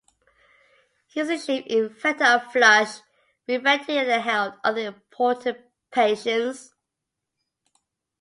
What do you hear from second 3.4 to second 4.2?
riveting